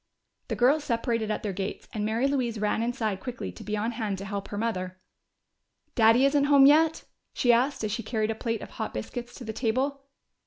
The 0.47 0.55
girls 0.55 0.83
separated 0.83 1.29
at 1.29 1.43
their 1.43 1.53
gates, 1.53 1.87
and 1.93 2.03
Mary 2.03 2.27
Louise 2.27 2.57
ran 2.59 2.81
inside 2.81 3.19
quickly 3.19 3.51
to 3.51 3.63
be 3.63 3.77
on 3.77 3.91
hand 3.91 4.17
to 4.17 4.25
help 4.25 4.47
her 4.47 4.57
mother. 4.57 4.99
"Daddy 5.93 6.25
isn't 6.25 6.45
home 6.45 6.65
yet?" 6.65 7.03
she 7.35 7.53
asked, 7.53 7.83
as 7.83 7.91
she 7.91 8.01
carried 8.01 8.31
a 8.31 8.33
plate 8.33 8.63
of 8.63 8.71
hot 8.71 8.95
biscuits 8.95 9.35
to 9.35 9.43
the 9.43 9.53
table. 9.53 10.05